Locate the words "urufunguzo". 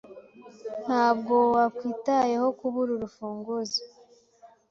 2.93-3.81